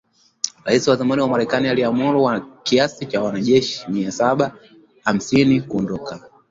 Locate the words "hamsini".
5.03-5.61